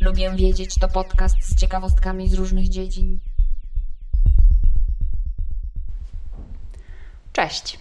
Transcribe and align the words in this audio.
Lubię 0.00 0.30
wiedzieć 0.36 0.74
to 0.74 0.88
podcast 0.88 1.36
z 1.42 1.60
ciekawostkami 1.60 2.28
z 2.28 2.34
różnych 2.34 2.68
dziedzin. 2.68 3.18
Cześć. 7.32 7.78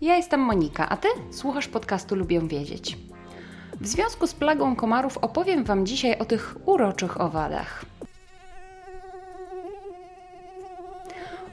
Ja 0.00 0.16
jestem 0.16 0.40
Monika, 0.40 0.88
a 0.88 0.96
ty 0.96 1.08
słuchasz 1.30 1.68
podcastu 1.68 2.16
Lubię 2.16 2.40
wiedzieć. 2.40 2.98
W 3.80 3.86
związku 3.86 4.26
z 4.26 4.34
plagą 4.34 4.76
komarów 4.76 5.18
opowiem 5.18 5.64
wam 5.64 5.86
dzisiaj 5.86 6.18
o 6.18 6.24
tych 6.24 6.56
uroczych 6.64 7.20
owadach. 7.20 7.84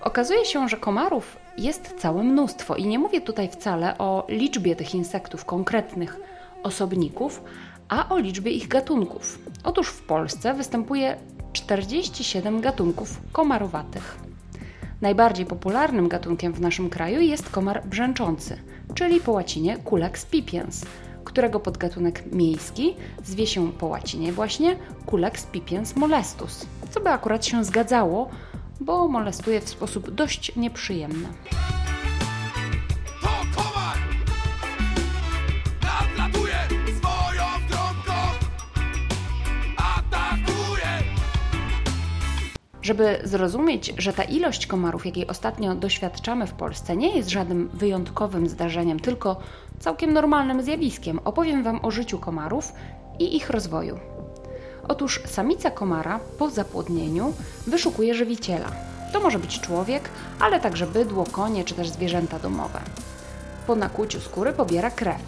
Okazuje 0.06 0.46
się, 0.46 0.70
że 0.70 0.78
komarów 0.78 1.38
jest 1.58 1.96
całe 1.98 2.24
mnóstwo 2.24 2.76
i 2.76 2.86
nie 2.88 3.00
mówię 3.00 3.22
tutaj 3.22 3.50
wcale 3.50 3.98
o 3.98 4.26
liczbie 4.30 4.76
tych 4.76 4.96
insektów 4.96 5.46
konkretnych 5.46 6.20
osobników, 6.64 7.42
a 7.90 8.10
o 8.10 8.18
liczbie 8.18 8.52
ich 8.52 8.68
gatunków. 8.68 9.40
Otóż 9.64 9.88
w 9.88 10.04
Polsce 10.04 10.54
występuje 10.54 11.18
47 11.54 12.62
gatunków 12.62 13.22
komarowatych. 13.32 14.18
Najbardziej 15.02 15.46
popularnym 15.46 16.08
gatunkiem 16.08 16.54
w 16.54 16.62
naszym 16.62 16.90
kraju 16.90 17.22
jest 17.22 17.50
komar 17.50 17.86
brzęczący, 17.86 18.58
czyli 18.94 19.20
po 19.20 19.32
łacinie 19.32 19.78
Culex 19.90 20.26
pipiens, 20.26 20.86
którego 21.24 21.60
podgatunek 21.60 22.32
miejski 22.32 22.96
zwie 23.24 23.48
się 23.48 23.72
po 23.72 23.86
łacinie 23.86 24.32
właśnie 24.32 24.76
Culex 25.10 25.46
pipiens 25.46 25.96
molestus, 25.96 26.66
co 26.90 27.00
by 27.00 27.10
akurat 27.10 27.46
się 27.46 27.64
zgadzało, 27.64 28.30
bo 28.80 29.08
molestuje 29.08 29.62
w 29.62 29.70
sposób 29.70 30.12
dość 30.12 30.56
nieprzyjemny. 30.56 31.28
Żeby 42.86 43.20
zrozumieć, 43.24 43.94
że 43.98 44.14
ta 44.14 44.24
ilość 44.24 44.68
komarów, 44.68 45.06
jakiej 45.06 45.28
ostatnio 45.28 45.76
doświadczamy 45.76 46.48
w 46.48 46.54
Polsce, 46.54 46.98
nie 46.98 47.18
jest 47.18 47.30
żadnym 47.30 47.70
wyjątkowym 47.74 48.50
zdarzeniem, 48.50 49.00
tylko 49.00 49.38
całkiem 49.80 50.14
normalnym 50.14 50.62
zjawiskiem, 50.62 51.20
opowiem 51.26 51.64
Wam 51.64 51.80
o 51.86 51.92
życiu 51.92 52.20
komarów 52.20 52.74
i 53.20 53.36
ich 53.36 53.50
rozwoju. 53.50 54.00
Otóż 54.88 55.22
samica 55.26 55.72
komara 55.72 56.20
po 56.38 56.50
zapłodnieniu 56.50 57.34
wyszukuje 57.68 58.16
żywiciela. 58.16 58.72
To 59.14 59.20
może 59.20 59.40
być 59.40 59.60
człowiek, 59.60 60.10
ale 60.40 60.60
także 60.60 60.88
bydło, 60.88 61.26
konie 61.32 61.64
czy 61.64 61.74
też 61.74 61.90
zwierzęta 61.90 62.40
domowe. 62.40 62.80
Po 63.68 63.76
nakłuciu 63.76 64.22
skóry 64.22 64.54
pobiera 64.54 64.92
krew. 64.92 65.22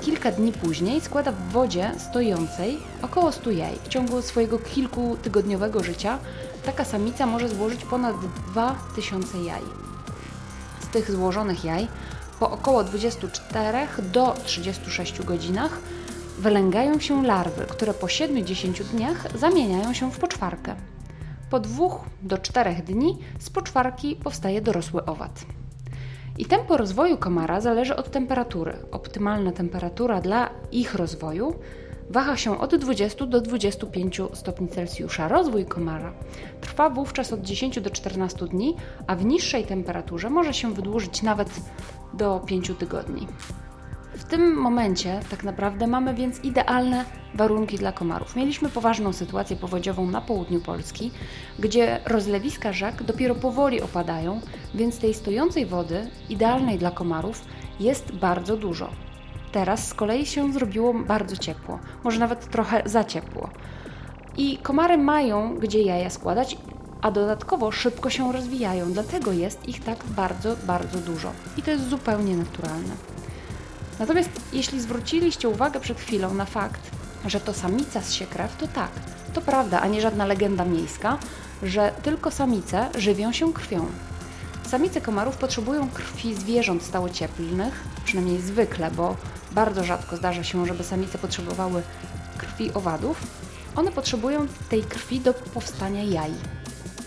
Kilka 0.00 0.32
dni 0.32 0.52
później 0.52 1.00
składa 1.00 1.32
w 1.32 1.52
wodzie 1.52 1.92
stojącej 1.98 2.78
około 3.02 3.32
100 3.32 3.50
jaj. 3.50 3.78
W 3.84 3.88
ciągu 3.88 4.22
swojego 4.22 4.58
kilkutygodniowego 4.58 5.82
życia 5.82 6.18
taka 6.64 6.84
samica 6.84 7.26
może 7.26 7.48
złożyć 7.48 7.84
ponad 7.84 8.16
2000 8.52 9.38
jaj. 9.38 9.62
Z 10.80 10.86
tych 10.86 11.10
złożonych 11.10 11.64
jaj 11.64 11.88
po 12.40 12.50
około 12.50 12.84
24 12.84 13.78
do 14.02 14.34
36 14.44 15.22
godzinach 15.22 15.78
wylęgają 16.40 17.00
się 17.00 17.26
larwy, 17.26 17.66
które 17.68 17.94
po 17.94 18.06
7-10 18.06 18.84
dniach 18.84 19.38
zamieniają 19.38 19.92
się 19.92 20.12
w 20.12 20.18
poczwarkę. 20.18 20.74
Po 21.50 21.60
2 21.60 21.84
do 22.22 22.38
4 22.38 22.74
dni 22.74 23.18
z 23.38 23.50
poczwarki 23.50 24.16
powstaje 24.16 24.60
dorosły 24.60 25.04
owad. 25.04 25.44
I 26.38 26.46
tempo 26.46 26.76
rozwoju 26.76 27.18
komara 27.18 27.60
zależy 27.60 27.96
od 27.96 28.10
temperatury. 28.10 28.76
Optymalna 28.90 29.52
temperatura 29.52 30.20
dla 30.20 30.50
ich 30.72 30.94
rozwoju 30.94 31.54
waha 32.10 32.36
się 32.36 32.58
od 32.58 32.76
20 32.76 33.26
do 33.26 33.40
25 33.40 34.20
stopni 34.32 34.68
Celsjusza. 34.68 35.28
Rozwój 35.28 35.64
komara 35.64 36.12
trwa 36.60 36.90
wówczas 36.90 37.32
od 37.32 37.40
10 37.40 37.80
do 37.80 37.90
14 37.90 38.46
dni, 38.46 38.76
a 39.06 39.16
w 39.16 39.24
niższej 39.24 39.64
temperaturze 39.64 40.30
może 40.30 40.54
się 40.54 40.74
wydłużyć 40.74 41.22
nawet 41.22 41.50
do 42.14 42.40
5 42.46 42.72
tygodni. 42.78 43.26
W 44.20 44.24
tym 44.24 44.56
momencie 44.56 45.20
tak 45.30 45.44
naprawdę 45.44 45.86
mamy 45.86 46.14
więc 46.14 46.44
idealne 46.44 47.04
warunki 47.34 47.78
dla 47.78 47.92
komarów. 47.92 48.36
Mieliśmy 48.36 48.68
poważną 48.68 49.12
sytuację 49.12 49.56
powodziową 49.56 50.06
na 50.06 50.20
południu 50.20 50.60
Polski, 50.60 51.10
gdzie 51.58 52.00
rozlewiska 52.06 52.72
rzek 52.72 53.02
dopiero 53.02 53.34
powoli 53.34 53.82
opadają, 53.82 54.40
więc 54.74 54.98
tej 54.98 55.14
stojącej 55.14 55.66
wody, 55.66 56.10
idealnej 56.28 56.78
dla 56.78 56.90
komarów, 56.90 57.44
jest 57.80 58.12
bardzo 58.12 58.56
dużo. 58.56 58.90
Teraz 59.52 59.88
z 59.88 59.94
kolei 59.94 60.26
się 60.26 60.52
zrobiło 60.52 60.94
bardzo 60.94 61.36
ciepło, 61.36 61.78
może 62.04 62.20
nawet 62.20 62.50
trochę 62.50 62.82
za 62.84 63.04
ciepło. 63.04 63.50
I 64.36 64.58
komary 64.58 64.98
mają 64.98 65.54
gdzie 65.54 65.82
jaja 65.82 66.10
składać, 66.10 66.56
a 67.02 67.10
dodatkowo 67.10 67.70
szybko 67.70 68.10
się 68.10 68.32
rozwijają, 68.32 68.92
dlatego 68.92 69.32
jest 69.32 69.68
ich 69.68 69.84
tak 69.84 70.04
bardzo, 70.04 70.56
bardzo 70.66 70.98
dużo. 70.98 71.32
I 71.56 71.62
to 71.62 71.70
jest 71.70 71.88
zupełnie 71.88 72.36
naturalne. 72.36 73.19
Natomiast 74.00 74.30
jeśli 74.52 74.80
zwróciliście 74.80 75.48
uwagę 75.48 75.80
przed 75.80 76.00
chwilą 76.00 76.34
na 76.34 76.44
fakt, 76.44 76.80
że 77.26 77.40
to 77.40 77.52
samica 77.52 78.00
zsie 78.00 78.26
krew, 78.26 78.56
to 78.56 78.68
tak, 78.68 78.90
to 79.34 79.40
prawda, 79.40 79.80
a 79.80 79.86
nie 79.86 80.00
żadna 80.00 80.26
legenda 80.26 80.64
miejska, 80.64 81.18
że 81.62 81.92
tylko 82.02 82.30
samice 82.30 82.88
żywią 82.98 83.32
się 83.32 83.52
krwią. 83.52 83.86
Samice 84.68 85.00
komarów 85.00 85.36
potrzebują 85.36 85.90
krwi 85.90 86.34
zwierząt 86.34 86.82
stałocieplnych, 86.82 87.84
przynajmniej 88.04 88.40
zwykle, 88.40 88.90
bo 88.90 89.16
bardzo 89.52 89.84
rzadko 89.84 90.16
zdarza 90.16 90.44
się, 90.44 90.66
żeby 90.66 90.84
samice 90.84 91.18
potrzebowały 91.18 91.82
krwi 92.38 92.74
owadów. 92.74 93.22
One 93.76 93.92
potrzebują 93.92 94.46
tej 94.68 94.82
krwi 94.82 95.20
do 95.20 95.34
powstania 95.34 96.02
jaj. 96.02 96.59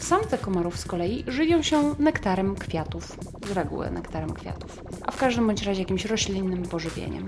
Samce 0.04 0.38
komarów 0.38 0.80
z 0.80 0.86
kolei 0.86 1.24
żywią 1.28 1.62
się 1.62 1.96
nektarem 2.00 2.56
kwiatów, 2.56 3.18
z 3.48 3.52
reguły 3.52 3.92
nektarem 3.92 4.34
kwiatów, 4.34 4.84
a 5.06 5.12
w 5.12 5.18
każdym 5.18 5.48
bądź 5.48 5.64
razie 5.64 5.82
jakimś 5.82 6.06
roślinnym 6.06 6.64
pożywieniem. 6.64 7.26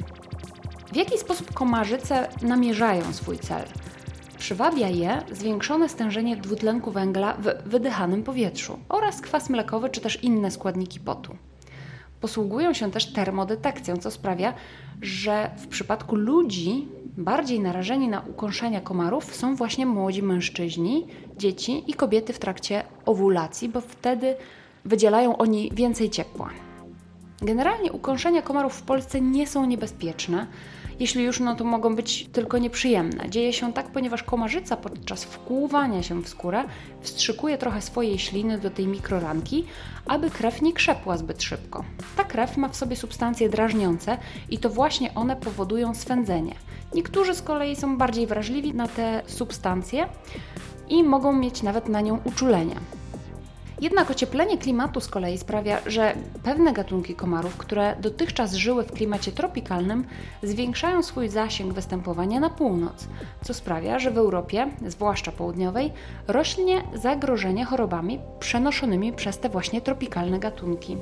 W 0.91 0.95
jaki 0.95 1.17
sposób 1.17 1.53
komarzyce 1.53 2.27
namierzają 2.41 3.13
swój 3.13 3.39
cel? 3.39 3.63
Przywabia 4.37 4.89
je 4.89 5.21
zwiększone 5.31 5.89
stężenie 5.89 6.37
dwutlenku 6.37 6.91
węgla 6.91 7.33
w 7.33 7.69
wydychanym 7.69 8.23
powietrzu 8.23 8.79
oraz 8.89 9.21
kwas 9.21 9.49
mlekowy 9.49 9.89
czy 9.89 10.01
też 10.01 10.23
inne 10.23 10.51
składniki 10.51 10.99
potu. 10.99 11.35
Posługują 12.21 12.73
się 12.73 12.91
też 12.91 13.13
termodetekcją, 13.13 13.97
co 13.97 14.11
sprawia, 14.11 14.53
że 15.01 15.51
w 15.57 15.67
przypadku 15.67 16.15
ludzi 16.15 16.87
bardziej 17.17 17.59
narażeni 17.59 18.07
na 18.07 18.21
ukąszenia 18.21 18.81
komarów 18.81 19.35
są 19.35 19.55
właśnie 19.55 19.85
młodzi 19.85 20.23
mężczyźni, 20.23 21.07
dzieci 21.37 21.83
i 21.87 21.93
kobiety 21.93 22.33
w 22.33 22.39
trakcie 22.39 22.83
owulacji, 23.05 23.69
bo 23.69 23.81
wtedy 23.81 24.35
wydzielają 24.85 25.37
oni 25.37 25.71
więcej 25.73 26.09
ciepła. 26.09 26.64
Generalnie 27.45 27.91
ukąszenia 27.91 28.41
komarów 28.41 28.73
w 28.73 28.81
Polsce 28.81 29.21
nie 29.21 29.47
są 29.47 29.65
niebezpieczne. 29.65 30.47
Jeśli 30.99 31.23
już, 31.23 31.39
no 31.39 31.55
to 31.55 31.63
mogą 31.63 31.95
być 31.95 32.27
tylko 32.27 32.57
nieprzyjemne. 32.57 33.29
Dzieje 33.29 33.53
się 33.53 33.73
tak, 33.73 33.87
ponieważ 33.91 34.23
komarzyca 34.23 34.77
podczas 34.77 35.23
wkłuwania 35.23 36.03
się 36.03 36.21
w 36.21 36.29
skórę 36.29 36.63
wstrzykuje 37.01 37.57
trochę 37.57 37.81
swojej 37.81 38.19
śliny 38.19 38.57
do 38.57 38.69
tej 38.69 38.87
mikroranki, 38.87 39.65
aby 40.05 40.29
krew 40.29 40.61
nie 40.61 40.73
krzepła 40.73 41.17
zbyt 41.17 41.43
szybko. 41.43 41.83
Ta 42.17 42.23
krew 42.23 42.57
ma 42.57 42.69
w 42.69 42.75
sobie 42.75 42.95
substancje 42.95 43.49
drażniące 43.49 44.17
i 44.49 44.57
to 44.57 44.69
właśnie 44.69 45.13
one 45.13 45.35
powodują 45.35 45.95
swędzenie. 45.95 46.55
Niektórzy 46.93 47.35
z 47.35 47.41
kolei 47.41 47.75
są 47.75 47.97
bardziej 47.97 48.27
wrażliwi 48.27 48.73
na 48.73 48.87
te 48.87 49.21
substancje 49.27 50.07
i 50.89 51.03
mogą 51.03 51.33
mieć 51.33 51.63
nawet 51.63 51.89
na 51.89 52.01
nią 52.01 52.19
uczulenia. 52.23 52.75
Jednak 53.85 54.11
ocieplenie 54.11 54.57
klimatu 54.57 55.01
z 55.01 55.07
kolei 55.07 55.37
sprawia, 55.37 55.79
że 55.85 56.15
pewne 56.43 56.73
gatunki 56.73 57.15
komarów, 57.15 57.57
które 57.57 57.95
dotychczas 58.01 58.53
żyły 58.53 58.83
w 58.83 58.91
klimacie 58.91 59.31
tropikalnym, 59.31 60.05
zwiększają 60.43 61.03
swój 61.03 61.29
zasięg 61.29 61.73
występowania 61.73 62.39
na 62.39 62.49
północ, 62.49 63.07
co 63.43 63.53
sprawia, 63.53 63.99
że 63.99 64.11
w 64.11 64.17
Europie, 64.17 64.67
zwłaszcza 64.87 65.31
południowej, 65.31 65.93
rośnie 66.27 66.83
zagrożenie 66.93 67.65
chorobami 67.65 68.19
przenoszonymi 68.39 69.13
przez 69.13 69.37
te 69.37 69.49
właśnie 69.49 69.81
tropikalne 69.81 70.39
gatunki. 70.39 70.97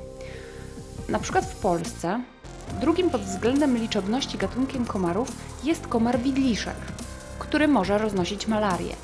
Na 1.08 1.18
przykład 1.18 1.44
w 1.44 1.60
Polsce 1.60 2.20
drugim 2.80 3.10
pod 3.10 3.20
względem 3.20 3.78
liczebności 3.78 4.38
gatunkiem 4.38 4.86
komarów 4.86 5.32
jest 5.64 5.86
komar 5.86 6.18
widliszek, 6.18 6.76
który 7.38 7.68
może 7.68 7.98
roznosić 7.98 8.48
malarię. 8.48 8.94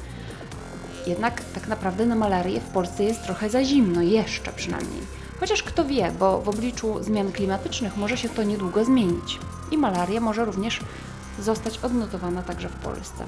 Jednak 1.07 1.45
tak 1.55 1.69
naprawdę 1.69 2.07
na 2.07 2.15
malarię 2.15 2.61
w 2.61 2.73
Polsce 2.73 3.05
jest 3.05 3.25
trochę 3.25 3.51
za 3.51 3.65
zimno, 3.65 4.03
jeszcze 4.03 4.53
przynajmniej. 4.53 5.03
Chociaż 5.41 5.63
kto 5.63 5.85
wie, 5.85 6.13
bo 6.19 6.43
w 6.43 6.49
obliczu 6.49 7.03
zmian 7.03 7.33
klimatycznych 7.33 7.97
może 7.97 8.17
się 8.17 8.29
to 8.29 8.43
niedługo 8.43 8.85
zmienić. 8.85 9.39
I 9.71 9.79
malaria 9.79 10.21
może 10.21 10.45
również 10.45 10.81
zostać 11.39 11.79
odnotowana 11.79 12.43
także 12.43 12.69
w 12.69 12.75
Polsce. 12.75 13.25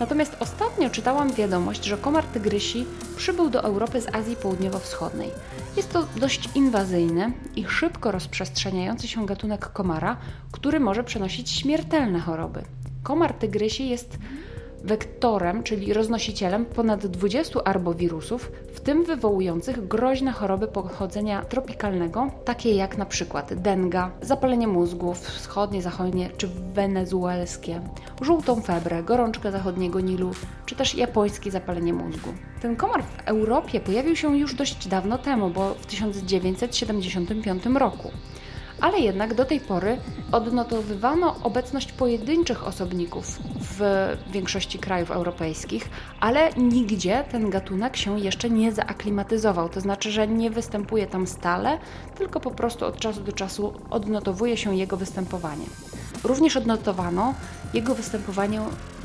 Natomiast 0.00 0.36
ostatnio 0.40 0.90
czytałam 0.90 1.32
wiadomość, 1.32 1.84
że 1.84 1.98
komar 1.98 2.24
tygrysi 2.24 2.86
przybył 3.16 3.50
do 3.50 3.62
Europy 3.62 4.00
z 4.00 4.14
Azji 4.14 4.36
Południowo-Wschodniej. 4.36 5.30
Jest 5.76 5.92
to 5.92 6.06
dość 6.16 6.48
inwazyjny 6.54 7.32
i 7.56 7.64
szybko 7.68 8.10
rozprzestrzeniający 8.10 9.08
się 9.08 9.26
gatunek 9.26 9.72
komara, 9.72 10.16
który 10.52 10.80
może 10.80 11.04
przenosić 11.04 11.50
śmiertelne 11.50 12.20
choroby. 12.20 12.62
Komar 13.02 13.34
tygrysi 13.34 13.88
jest 13.88 14.18
wektorem, 14.84 15.62
czyli 15.62 15.92
roznosicielem 15.92 16.66
ponad 16.66 17.06
20 17.06 17.64
arbowirusów, 17.64 18.52
w 18.74 18.80
tym 18.80 19.04
wywołujących 19.04 19.88
groźne 19.88 20.32
choroby 20.32 20.66
pochodzenia 20.68 21.44
tropikalnego, 21.44 22.30
takie 22.44 22.74
jak 22.74 22.98
na 22.98 23.06
przykład 23.06 23.54
denga, 23.54 24.10
zapalenie 24.22 24.68
mózgu 24.68 25.14
wschodnie, 25.14 25.82
zachodnie 25.82 26.30
czy 26.36 26.48
wenezuelskie, 26.74 27.80
żółtą 28.22 28.60
febrę, 28.60 29.02
gorączkę 29.02 29.52
zachodniego 29.52 30.00
Nilu, 30.00 30.30
czy 30.66 30.76
też 30.76 30.94
japońskie 30.94 31.50
zapalenie 31.50 31.92
mózgu. 31.92 32.30
Ten 32.62 32.76
komar 32.76 33.02
w 33.02 33.28
Europie 33.28 33.80
pojawił 33.80 34.16
się 34.16 34.38
już 34.38 34.54
dość 34.54 34.88
dawno 34.88 35.18
temu, 35.18 35.50
bo 35.50 35.74
w 35.74 35.86
1975 35.86 37.64
roku 37.66 38.10
ale 38.80 38.98
jednak 38.98 39.34
do 39.34 39.44
tej 39.44 39.60
pory 39.60 39.98
odnotowywano 40.32 41.36
obecność 41.42 41.92
pojedynczych 41.92 42.66
osobników 42.66 43.38
w 43.78 43.80
większości 44.32 44.78
krajów 44.78 45.10
europejskich, 45.10 45.88
ale 46.20 46.52
nigdzie 46.52 47.24
ten 47.30 47.50
gatunek 47.50 47.96
się 47.96 48.20
jeszcze 48.20 48.50
nie 48.50 48.72
zaaklimatyzował. 48.72 49.68
To 49.68 49.80
znaczy, 49.80 50.10
że 50.10 50.28
nie 50.28 50.50
występuje 50.50 51.06
tam 51.06 51.26
stale, 51.26 51.78
tylko 52.18 52.40
po 52.40 52.50
prostu 52.50 52.86
od 52.86 52.98
czasu 52.98 53.20
do 53.20 53.32
czasu 53.32 53.72
odnotowuje 53.90 54.56
się 54.56 54.76
jego 54.76 54.96
występowanie. 54.96 55.64
Również 56.24 56.56
odnotowano 56.56 57.34
jego 57.74 57.94
występowanie 57.94 58.60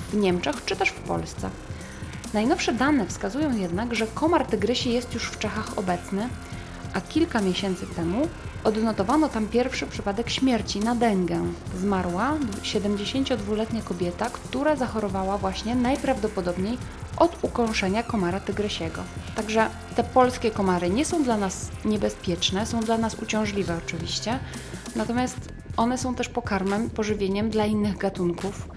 w 0.10 0.18
Niemczech 0.18 0.66
czy 0.66 0.76
też 0.76 0.90
w 0.90 1.00
Polsce. 1.00 1.50
Najnowsze 2.34 2.74
dane 2.74 3.06
wskazują 3.06 3.58
jednak, 3.58 3.96
że 3.96 4.08
komar 4.08 4.46
tygrysi 4.46 4.94
jest 4.94 5.14
już 5.14 5.24
w 5.24 5.40
Czechach 5.40 5.78
obecny, 5.78 6.30
a 6.94 7.02
kilka 7.02 7.42
miesięcy 7.42 7.86
temu 7.96 8.28
odnotowano 8.66 9.30
tam 9.30 9.48
pierwszy 9.48 9.88
przypadek 9.88 10.30
śmierci 10.30 10.80
na 10.80 10.96
dengę. 10.96 11.40
Zmarła 11.78 12.34
72-letnia 12.64 13.82
kobieta, 13.82 14.30
która 14.30 14.76
zachorowała 14.76 15.38
właśnie 15.38 15.76
najprawdopodobniej 15.76 16.78
od 17.18 17.38
ukąszenia 17.42 18.04
komara 18.04 18.40
tygrysiego. 18.40 19.02
Także 19.36 19.70
te 19.96 20.04
polskie 20.04 20.52
komary 20.52 20.90
nie 20.90 21.06
są 21.06 21.24
dla 21.24 21.38
nas 21.38 21.72
niebezpieczne, 21.86 22.66
są 22.66 22.80
dla 22.80 22.98
nas 22.98 23.16
uciążliwe 23.16 23.78
oczywiście, 23.86 24.40
natomiast 24.96 25.38
one 25.78 25.98
są 25.98 26.16
też 26.16 26.30
pokarmem, 26.30 26.90
pożywieniem 26.90 27.50
dla 27.50 27.66
innych 27.66 27.98
gatunków. 27.98 28.68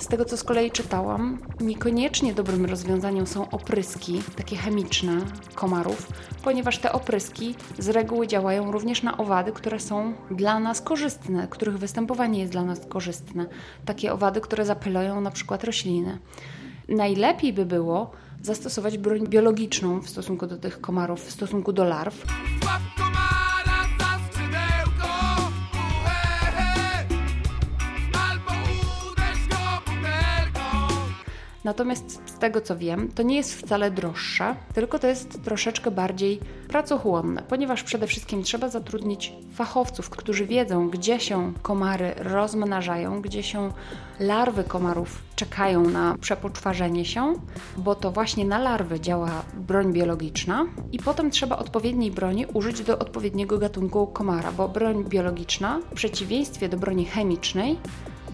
Z 0.00 0.06
tego, 0.06 0.24
co 0.24 0.36
z 0.36 0.44
kolei 0.44 0.70
czytałam, 0.70 1.38
niekoniecznie 1.60 2.34
dobrym 2.34 2.64
rozwiązaniem 2.64 3.26
są 3.26 3.50
opryski, 3.50 4.22
takie 4.36 4.56
chemiczne 4.56 5.20
komarów, 5.54 6.06
ponieważ 6.42 6.78
te 6.78 6.92
opryski 6.92 7.54
z 7.78 7.88
reguły 7.88 8.26
działają 8.26 8.72
również 8.72 9.02
na 9.02 9.16
owady, 9.16 9.52
które 9.52 9.80
są 9.80 10.14
dla 10.30 10.60
nas 10.60 10.80
korzystne, 10.80 11.48
których 11.50 11.78
występowanie 11.78 12.40
jest 12.40 12.52
dla 12.52 12.64
nas 12.64 12.86
korzystne. 12.86 13.46
Takie 13.84 14.12
owady, 14.12 14.40
które 14.40 14.64
zapylają 14.64 15.20
na 15.20 15.30
przykład 15.30 15.64
rośliny. 15.64 16.18
Najlepiej 16.88 17.52
by 17.52 17.66
było 17.66 18.10
zastosować 18.42 18.98
broń 18.98 19.26
biologiczną 19.28 20.00
w 20.00 20.10
stosunku 20.10 20.46
do 20.46 20.56
tych 20.56 20.80
komarów, 20.80 21.24
w 21.24 21.30
stosunku 21.30 21.72
do 21.72 21.84
larw. 21.84 22.24
Natomiast 31.64 32.22
z 32.26 32.38
tego 32.38 32.60
co 32.60 32.76
wiem, 32.76 33.12
to 33.14 33.22
nie 33.22 33.36
jest 33.36 33.54
wcale 33.54 33.90
droższe, 33.90 34.56
tylko 34.74 34.98
to 34.98 35.06
jest 35.06 35.44
troszeczkę 35.44 35.90
bardziej 35.90 36.40
pracochłonne, 36.68 37.42
ponieważ 37.48 37.82
przede 37.82 38.06
wszystkim 38.06 38.42
trzeba 38.42 38.68
zatrudnić 38.68 39.32
fachowców, 39.54 40.10
którzy 40.10 40.46
wiedzą, 40.46 40.88
gdzie 40.88 41.20
się 41.20 41.52
komary 41.62 42.14
rozmnażają, 42.16 43.22
gdzie 43.22 43.42
się 43.42 43.72
larwy 44.20 44.64
komarów 44.64 45.22
czekają 45.36 45.90
na 45.90 46.16
przepoczwarzenie 46.20 47.04
się, 47.04 47.34
bo 47.76 47.94
to 47.94 48.10
właśnie 48.10 48.44
na 48.44 48.58
larwy 48.58 49.00
działa 49.00 49.42
broń 49.54 49.92
biologiczna 49.92 50.66
i 50.92 50.98
potem 50.98 51.30
trzeba 51.30 51.58
odpowiedniej 51.58 52.10
broni 52.10 52.46
użyć 52.46 52.82
do 52.82 52.98
odpowiedniego 52.98 53.58
gatunku 53.58 54.06
komara, 54.06 54.52
bo 54.52 54.68
broń 54.68 55.04
biologiczna 55.04 55.80
w 55.90 55.94
przeciwieństwie 55.94 56.68
do 56.68 56.76
broni 56.76 57.04
chemicznej 57.04 57.78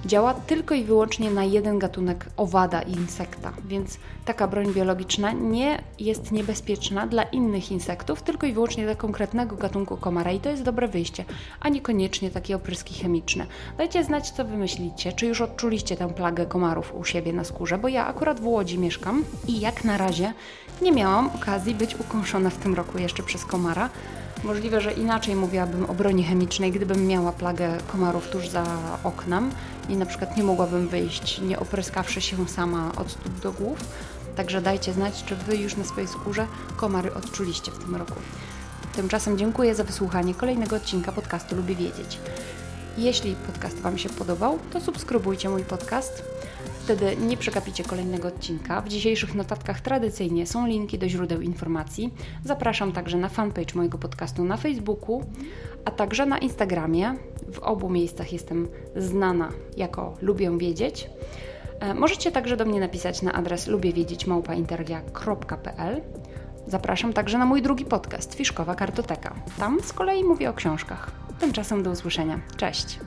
działa 0.07 0.35
tylko 0.35 0.75
i 0.75 0.85
wyłącznie 0.85 1.31
na 1.31 1.45
jeden 1.45 1.79
gatunek 1.79 2.27
owada 2.37 2.83
i 2.83 2.93
insekta, 2.93 3.53
więc 3.69 3.99
taka 4.25 4.49
broń 4.49 4.75
biologiczna 4.75 5.33
nie 5.33 5.83
jest 5.99 6.33
niebezpieczna 6.33 7.07
dla 7.07 7.23
innych 7.23 7.73
insektów, 7.73 8.23
tylko 8.23 8.47
i 8.47 8.53
wyłącznie 8.53 8.85
dla 8.85 8.95
konkretnego 8.95 9.57
gatunku 9.57 9.97
komara 9.97 10.33
i 10.33 10.41
to 10.41 10.51
jest 10.51 10.63
dobre 10.63 10.89
wyjście, 10.89 11.25
a 11.61 11.69
niekoniecznie 11.69 12.31
takie 12.31 12.57
opryski 12.57 12.95
chemiczne. 12.95 13.47
Dajcie 13.79 14.05
znać, 14.05 14.31
co 14.31 14.45
wy 14.45 14.57
myślicie, 14.57 15.13
czy 15.13 15.27
już 15.27 15.41
odczuliście 15.41 15.97
tę 15.97 16.15
plagę 16.15 16.47
komarów 16.47 16.95
u 16.95 17.05
siebie 17.05 17.33
na 17.33 17.45
skórze, 17.45 17.79
bo 17.79 17.89
ja 17.89 18.07
akurat 18.07 18.41
w 18.41 18.47
Łodzi 18.47 18.79
mieszkam 18.79 19.25
i 19.49 19.61
jak 19.61 19.85
na 19.85 19.97
razie 19.99 20.33
nie 20.83 20.93
miałam 20.93 21.31
okazji 21.35 21.75
być 21.75 22.01
ukąszona 22.01 22.51
w 22.51 22.57
tym 22.57 22.75
roku 22.75 22.99
jeszcze 22.99 23.23
przez 23.23 23.45
komara. 23.45 23.91
Możliwe, 24.45 24.81
że 24.81 24.93
inaczej 24.93 25.37
mówiłabym 25.37 25.85
o 25.85 25.95
broni 25.95 26.25
chemicznej, 26.25 26.73
gdybym 26.73 27.07
miała 27.07 27.33
plagę 27.33 27.79
komarów 27.87 28.29
tuż 28.29 28.49
za 28.49 28.65
oknem 29.05 29.51
i 29.89 29.97
na 29.97 30.07
przykład 30.07 30.37
nie 30.37 30.43
mogłabym 30.43 30.89
wyjść, 30.89 31.41
nie 31.41 31.59
opryskawszy 31.59 32.21
się 32.21 32.49
sama 32.49 32.93
od 32.97 33.11
stóp 33.11 33.41
do 33.41 33.53
głów. 33.53 33.79
Także 34.37 34.63
dajcie 34.63 34.93
znać, 34.93 35.25
czy 35.25 35.37
Wy 35.37 35.57
już 35.57 35.77
na 35.77 35.85
swojej 35.85 36.09
skórze 36.09 36.47
komary 36.77 37.15
odczuliście 37.15 37.71
w 37.71 37.79
tym 37.79 37.97
roku. 37.97 38.21
Tymczasem 38.97 39.39
dziękuję 39.39 39.75
za 39.75 39.85
wysłuchanie 39.85 40.35
kolejnego 40.35 40.77
odcinka 40.77 41.13
podcastu 41.13 41.57
Lubię 41.57 41.75
Wiedzieć. 41.75 42.19
Jeśli 42.99 43.35
podcast 43.47 43.81
Wam 43.81 43.99
się 43.99 44.09
podobał, 44.09 44.59
to 44.73 44.81
subskrybujcie 44.81 45.49
mój 45.49 45.63
podcast. 45.63 46.25
Wtedy 46.85 47.17
nie 47.17 47.37
przegapicie 47.37 47.85
kolejnego 47.85 48.29
odcinka. 48.29 48.81
W 48.81 48.89
dzisiejszych 48.89 49.35
notatkach 49.35 49.81
tradycyjnie 49.81 50.47
są 50.47 50.67
linki 50.67 50.99
do 50.99 51.09
źródeł 51.09 51.41
informacji. 51.41 52.15
Zapraszam 52.45 52.93
także 52.93 53.19
na 53.19 53.29
fanpage 53.29 53.75
mojego 53.75 53.99
podcastu 53.99 54.45
na 54.45 54.57
Facebooku, 54.57 55.25
a 55.85 55.91
także 55.91 56.27
na 56.27 56.39
Instagramie. 56.39 57.15
W 57.53 57.59
obu 57.59 57.89
miejscach 57.89 58.33
jestem 58.33 58.69
znana 58.97 59.49
jako 59.77 60.15
Lubię 60.23 60.59
Wiedzieć. 60.59 61.11
E, 61.81 61.95
Możecie 61.95 62.33
także 62.33 62.57
do 62.57 62.65
mnie 62.65 62.81
napisać 62.81 63.23
na 63.23 63.33
adres 63.33 63.67
lubiewiedzieć.małpainterlia.pl 63.67 66.03
Zapraszam 66.67 67.13
także 67.13 67.39
na 67.39 67.47
mój 67.47 67.63
drugi 67.63 67.85
podcast, 67.85 68.35
Fiszkowa 68.35 68.75
Kartoteka. 68.75 69.35
Tam 69.59 69.81
z 69.81 69.93
kolei 69.93 70.25
mówię 70.25 70.51
o 70.51 70.55
książkach. 70.55 71.26
Tymczasem 71.41 71.83
do 71.83 71.91
usłyszenia. 71.91 72.41
Cześć! 72.57 72.99